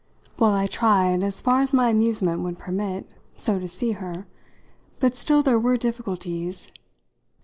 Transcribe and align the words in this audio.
Well, 0.39 0.49
I 0.55 0.65
tried, 0.65 1.21
as 1.23 1.41
far 1.43 1.61
as 1.61 1.75
my 1.75 1.89
amusement 1.89 2.41
would 2.41 2.57
permit, 2.57 3.05
so 3.37 3.59
to 3.59 3.67
see 3.67 3.91
her; 3.91 4.25
but 4.99 5.15
still 5.15 5.43
there 5.43 5.59
were 5.59 5.77
difficulties. 5.77 6.71